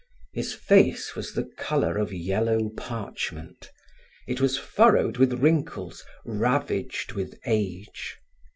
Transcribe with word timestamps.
His 0.33 0.55
face 0.55 1.15
was 1.15 1.35
the 1.35 1.43
color 1.43 1.99
of 1.99 2.11
yellow 2.11 2.69
parchment; 2.69 3.69
it 4.27 4.41
was 4.41 4.57
furrowed 4.57 5.17
with 5.17 5.33
wrinkles, 5.43 6.03
ravaged 6.25 7.11
with 7.11 7.39
age. 7.45 8.17